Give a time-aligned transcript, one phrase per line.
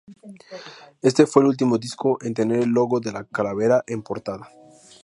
[1.03, 4.49] Este fue el último disco en tener el logo de la calavera en portada.